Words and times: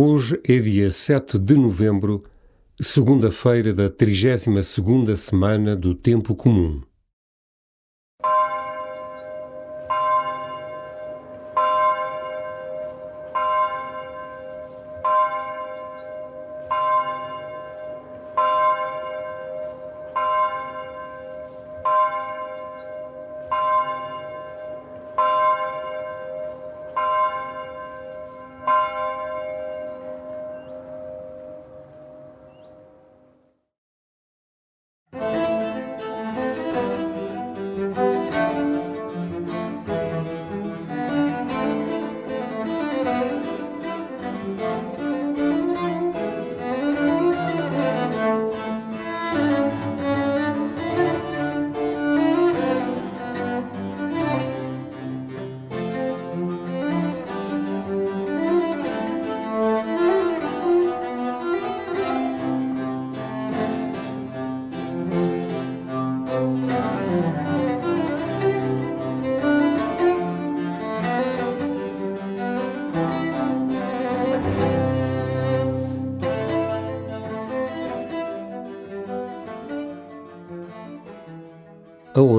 Hoje 0.00 0.40
é 0.44 0.56
dia 0.58 0.92
7 0.92 1.40
de 1.40 1.56
novembro, 1.56 2.22
segunda-feira 2.80 3.74
da 3.74 3.90
32ª 3.90 5.16
semana 5.16 5.74
do 5.74 5.92
Tempo 5.92 6.36
Comum. 6.36 6.82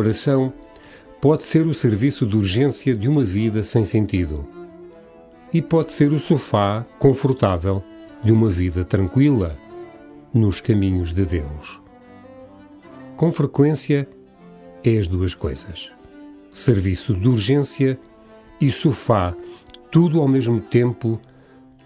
Oração 0.09 0.51
pode 1.21 1.43
ser 1.43 1.67
o 1.67 1.73
serviço 1.73 2.25
de 2.25 2.35
urgência 2.35 2.95
de 2.95 3.07
uma 3.07 3.23
vida 3.23 3.63
sem 3.63 3.85
sentido. 3.85 4.45
E 5.53 5.61
pode 5.61 5.91
ser 5.91 6.11
o 6.11 6.19
sofá 6.19 6.85
confortável 6.97 7.83
de 8.23 8.31
uma 8.31 8.49
vida 8.49 8.83
tranquila 8.83 9.55
nos 10.33 10.59
caminhos 10.59 11.13
de 11.13 11.25
Deus. 11.25 11.79
Com 13.15 13.31
frequência, 13.31 14.07
é 14.83 14.97
as 14.97 15.07
duas 15.07 15.35
coisas: 15.35 15.91
serviço 16.51 17.13
de 17.13 17.27
urgência 17.27 17.99
e 18.59 18.71
sofá, 18.71 19.35
tudo 19.91 20.19
ao 20.19 20.27
mesmo 20.27 20.59
tempo, 20.59 21.19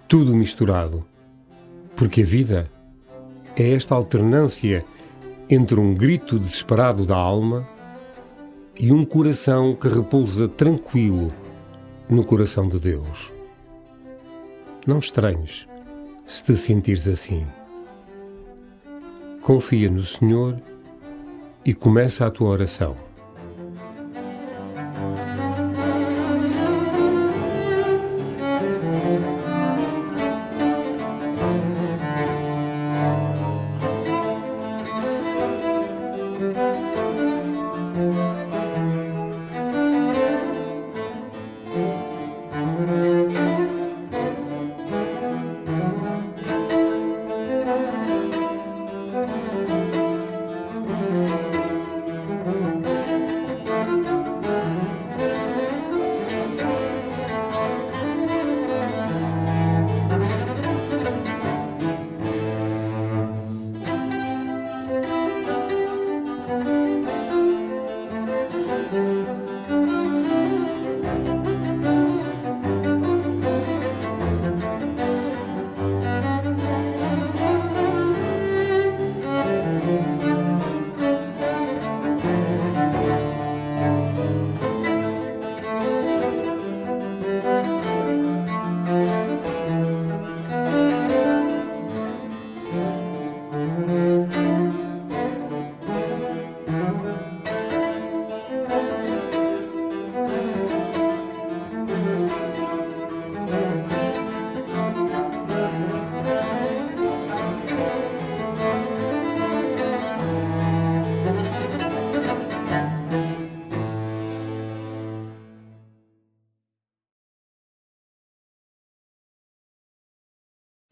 tudo 0.08 0.34
misturado. 0.34 1.06
Porque 1.96 2.22
a 2.22 2.26
vida 2.26 2.72
é 3.56 3.72
esta 3.74 3.96
alternância 3.96 4.86
entre 5.50 5.80
um 5.80 5.94
grito 5.94 6.40
desesperado 6.40 7.06
da 7.06 7.16
alma 7.16 7.68
e 8.80 8.92
um 8.92 9.06
coração 9.06 9.76
que 9.76 9.88
repousa 9.88 10.48
tranquilo 10.48 11.28
no 12.10 12.26
coração 12.26 12.68
de 12.68 12.80
Deus. 12.80 13.32
Não 14.86 15.00
estranhes 15.00 15.68
se 16.26 16.44
te 16.44 16.56
sentires 16.56 17.08
assim. 17.08 17.46
Confia 19.42 19.90
no 19.90 20.04
Senhor 20.04 20.62
e 21.66 21.74
começa 21.74 22.26
a 22.26 22.32
tua 22.32 22.50
oração. 22.50 22.96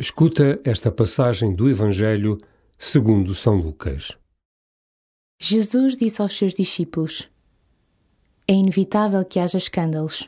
Escuta 0.02 0.60
esta 0.64 0.92
passagem 0.92 1.54
do 1.54 1.70
Evangelho 1.70 2.40
segundo 2.76 3.36
São 3.36 3.58
Lucas. 3.58 4.18
Jesus 5.40 5.96
disse 5.96 6.24
aos 6.24 6.36
seus 6.36 6.56
discípulos: 6.56 7.30
É 8.48 8.54
inevitável 8.54 9.24
que 9.24 9.40
haja 9.40 9.60
escândalos, 9.60 10.28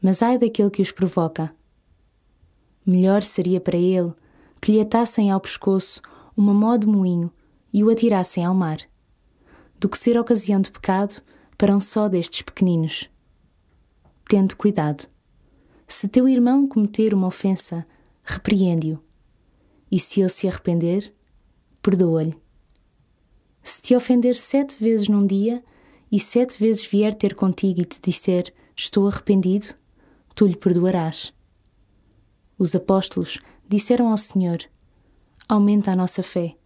mas 0.00 0.22
ai 0.22 0.38
daquele 0.38 0.70
que 0.70 0.80
os 0.80 0.92
provoca. 0.92 1.52
Melhor 2.86 3.24
seria 3.24 3.60
para 3.60 3.76
ele 3.76 4.12
que 4.60 4.70
lhe 4.70 4.80
atassem 4.80 5.32
ao 5.32 5.40
pescoço 5.40 6.00
uma 6.36 6.54
mó 6.54 6.76
de 6.76 6.86
moinho 6.86 7.28
e 7.72 7.82
o 7.82 7.90
atirassem 7.90 8.44
ao 8.44 8.54
mar, 8.54 8.78
do 9.80 9.88
que 9.88 9.98
ser 9.98 10.16
ocasião 10.16 10.60
de 10.60 10.70
pecado 10.70 11.20
para 11.58 11.74
um 11.74 11.80
só 11.80 12.08
destes 12.08 12.42
pequeninos. 12.42 13.10
Tende 14.28 14.54
cuidado. 14.54 15.08
Se 15.88 16.06
teu 16.06 16.28
irmão 16.28 16.68
cometer 16.68 17.12
uma 17.12 17.26
ofensa, 17.26 17.84
repreende-o. 18.32 18.98
E 19.90 19.98
se 19.98 20.20
ele 20.20 20.30
se 20.30 20.48
arrepender, 20.48 21.14
perdoa-lhe. 21.82 22.36
Se 23.62 23.82
te 23.82 23.94
ofender 23.94 24.34
sete 24.34 24.76
vezes 24.76 25.08
num 25.08 25.26
dia 25.26 25.62
e 26.10 26.18
sete 26.18 26.58
vezes 26.58 26.84
vier 26.84 27.14
ter 27.14 27.34
contigo 27.34 27.80
e 27.80 27.84
te 27.84 28.00
disser 28.00 28.52
estou 28.76 29.06
arrependido, 29.06 29.74
tu 30.34 30.46
lhe 30.46 30.56
perdoarás. 30.56 31.32
Os 32.58 32.74
apóstolos 32.74 33.38
disseram 33.68 34.08
ao 34.08 34.16
Senhor: 34.16 34.58
Aumenta 35.48 35.92
a 35.92 35.96
nossa 35.96 36.22
fé. 36.22 36.56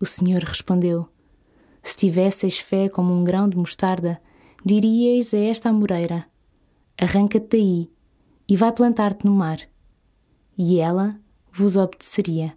O 0.00 0.06
Senhor 0.06 0.42
respondeu: 0.42 1.08
Se 1.82 1.96
tivesseis 1.96 2.58
fé 2.58 2.88
como 2.88 3.12
um 3.12 3.24
grão 3.24 3.48
de 3.48 3.56
mostarda, 3.56 4.20
diríeis 4.64 5.32
a 5.34 5.38
esta 5.38 5.70
amoreira: 5.70 6.26
Arranca-te 6.96 7.56
daí 7.56 7.90
e 8.48 8.56
vai 8.56 8.72
plantar-te 8.72 9.24
no 9.24 9.32
mar 9.32 9.58
e 10.58 10.80
ela 10.80 11.18
vos 11.52 11.76
obedeceria. 11.76 12.56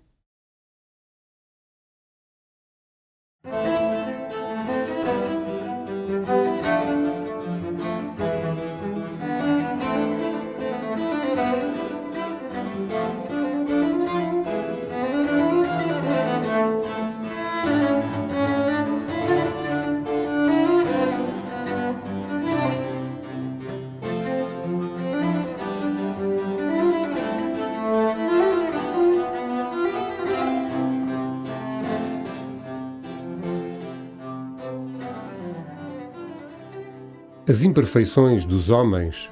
As 37.50 37.64
imperfeições 37.64 38.46
dos 38.46 38.70
homens 38.70 39.28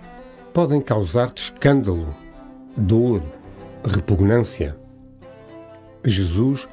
podem 0.51 0.81
causar-te 0.81 1.43
escândalo, 1.43 2.15
dor, 2.75 3.21
repugnância. 3.85 4.75
Jesus 6.03 6.67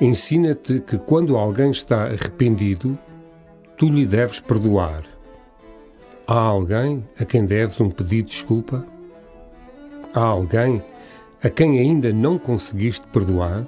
ensina-te 0.00 0.80
que 0.80 0.98
quando 0.98 1.36
alguém 1.36 1.70
está 1.70 2.06
arrependido, 2.06 2.98
tu 3.76 3.88
lhe 3.88 4.04
deves 4.04 4.40
perdoar. 4.40 5.04
Há 6.26 6.34
alguém 6.34 7.08
a 7.18 7.24
quem 7.24 7.46
deves 7.46 7.80
um 7.80 7.88
pedido 7.88 8.28
de 8.28 8.34
desculpa? 8.34 8.84
Há 10.12 10.22
alguém 10.22 10.82
a 11.40 11.48
quem 11.48 11.78
ainda 11.78 12.12
não 12.12 12.36
conseguiste 12.36 13.06
perdoar? 13.06 13.64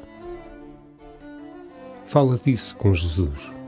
Fala 2.05 2.37
disso 2.37 2.75
com 2.75 2.93
Jesus. 2.93 3.62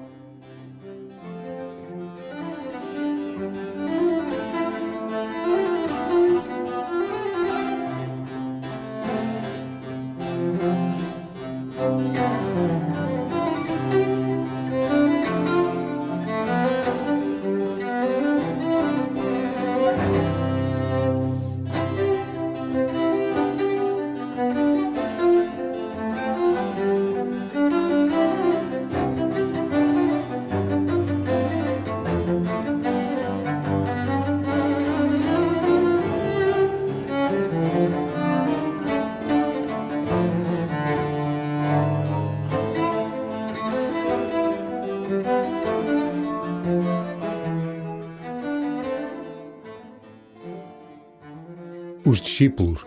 Os 52.14 52.20
discípulos 52.20 52.86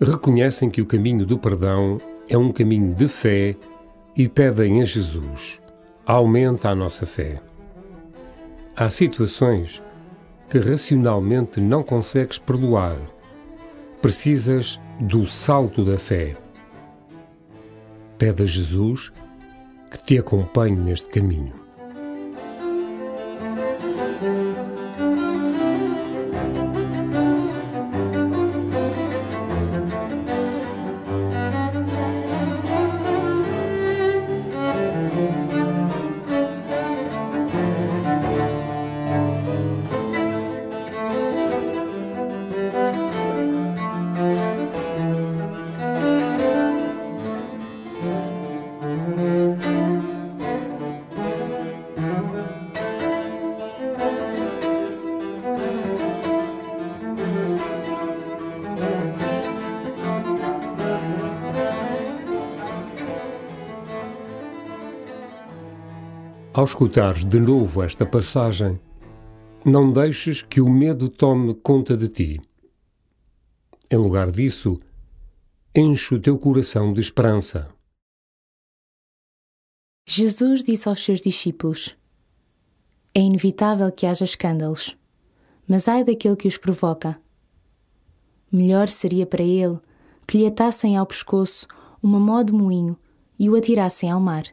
reconhecem 0.00 0.68
que 0.68 0.82
o 0.82 0.86
caminho 0.86 1.24
do 1.24 1.38
perdão 1.38 2.00
é 2.28 2.36
um 2.36 2.50
caminho 2.50 2.92
de 2.92 3.06
fé 3.06 3.54
e 4.16 4.28
pedem 4.28 4.82
a 4.82 4.84
Jesus: 4.84 5.60
aumenta 6.04 6.70
a 6.70 6.74
nossa 6.74 7.06
fé. 7.06 7.40
Há 8.74 8.90
situações 8.90 9.80
que 10.48 10.58
racionalmente 10.58 11.60
não 11.60 11.84
consegues 11.84 12.36
perdoar. 12.36 12.98
Precisas 14.02 14.80
do 14.98 15.24
salto 15.24 15.84
da 15.84 15.96
fé. 15.96 16.36
Pede 18.18 18.42
a 18.42 18.46
Jesus 18.46 19.12
que 19.88 20.02
te 20.02 20.18
acompanhe 20.18 20.74
neste 20.74 21.08
caminho. 21.10 21.63
Ao 66.56 66.62
escutares 66.62 67.24
de 67.24 67.40
novo 67.40 67.82
esta 67.82 68.06
passagem, 68.06 68.78
não 69.64 69.92
deixes 69.92 70.40
que 70.40 70.60
o 70.60 70.70
medo 70.70 71.08
tome 71.08 71.52
conta 71.52 71.96
de 71.96 72.08
ti. 72.08 72.40
Em 73.90 73.96
lugar 73.96 74.30
disso, 74.30 74.78
enche 75.74 76.14
o 76.14 76.20
teu 76.20 76.38
coração 76.38 76.92
de 76.92 77.00
esperança. 77.00 77.68
Jesus 80.06 80.62
disse 80.62 80.88
aos 80.88 81.04
seus 81.04 81.20
discípulos: 81.20 81.96
É 83.12 83.18
inevitável 83.18 83.90
que 83.90 84.06
haja 84.06 84.24
escândalos, 84.24 84.96
mas 85.66 85.88
ai 85.88 86.04
daquele 86.04 86.36
que 86.36 86.46
os 86.46 86.56
provoca. 86.56 87.20
Melhor 88.52 88.88
seria 88.88 89.26
para 89.26 89.42
ele 89.42 89.80
que 90.24 90.38
lhe 90.38 90.46
atassem 90.46 90.96
ao 90.96 91.04
pescoço 91.04 91.66
uma 92.00 92.20
mó 92.20 92.44
de 92.44 92.52
moinho 92.52 92.96
e 93.36 93.50
o 93.50 93.56
atirassem 93.56 94.08
ao 94.08 94.20
mar 94.20 94.44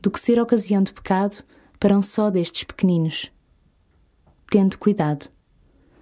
do 0.00 0.10
que 0.10 0.18
ser 0.18 0.40
ocasião 0.40 0.82
de 0.82 0.92
pecado 0.92 1.42
para 1.78 1.96
um 1.96 2.02
só 2.02 2.30
destes 2.30 2.64
pequeninos. 2.64 3.30
Tende 4.50 4.76
cuidado. 4.76 5.28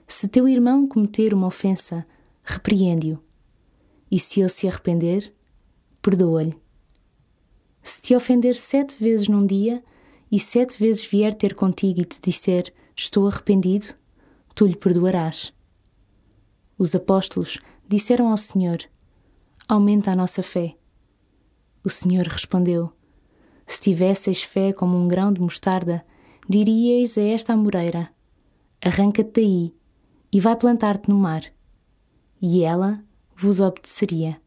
Se 0.07 0.29
teu 0.29 0.49
irmão 0.49 0.87
cometer 0.87 1.35
uma 1.35 1.47
ofensa, 1.47 2.07
repreende-o. 2.43 3.23
E 4.11 4.19
se 4.19 4.41
ele 4.41 4.49
se 4.49 4.67
arrepender, 4.67 5.33
perdoa-lhe. 6.01 6.59
Se 7.83 8.01
te 8.01 8.17
ofender 8.17 8.57
sete 8.57 8.97
vezes 8.99 9.29
num 9.29 9.45
dia 9.45 9.83
e 10.31 10.39
sete 10.41 10.79
vezes 10.79 11.05
vier 11.05 11.35
ter 11.35 11.55
contigo 11.55 12.01
e 12.01 12.05
te 12.05 12.21
disser 12.21 12.73
estou 12.97 13.27
arrependido, 13.29 13.95
tu 14.55 14.67
lhe 14.67 14.77
perdoarás. 14.77 15.53
Os 16.79 16.95
apóstolos 16.95 17.59
disseram 17.87 18.29
ao 18.29 18.37
Senhor: 18.37 18.79
Aumenta 19.69 20.11
a 20.11 20.17
nossa 20.17 20.43
fé. 20.43 20.77
O 21.85 21.91
Senhor 21.91 22.27
respondeu: 22.27 22.93
se 23.69 23.79
tivesseis 23.79 24.43
fé 24.43 24.73
como 24.73 24.97
um 24.97 25.07
grão 25.07 25.33
de 25.33 25.41
mostarda, 25.41 26.05
diríeis 26.49 27.19
a 27.19 27.23
esta 27.23 27.53
amoreira: 27.53 28.11
Arranca-te 28.83 29.43
daí 29.43 29.75
e 30.33 30.41
vai 30.41 30.57
plantar-te 30.57 31.09
no 31.09 31.17
mar. 31.17 31.43
E 32.41 32.65
ela 32.65 33.05
vos 33.37 33.61
obedeceria. 33.61 34.41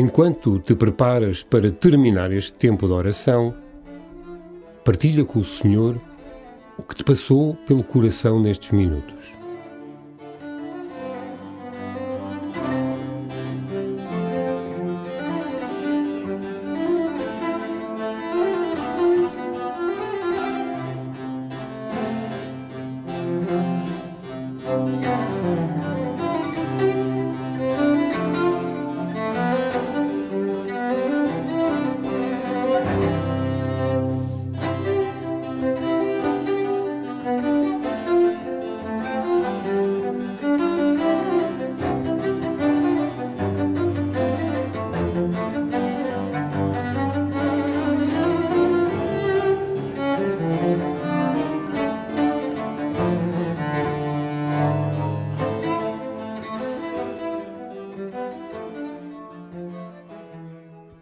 Enquanto 0.00 0.58
te 0.60 0.74
preparas 0.74 1.42
para 1.42 1.70
terminar 1.70 2.32
este 2.32 2.54
tempo 2.54 2.86
de 2.86 2.92
oração, 2.94 3.54
partilha 4.82 5.26
com 5.26 5.40
o 5.40 5.44
Senhor 5.44 6.00
o 6.78 6.82
que 6.82 6.94
te 6.94 7.04
passou 7.04 7.54
pelo 7.66 7.84
coração 7.84 8.40
nestes 8.40 8.70
minutos. 8.70 9.39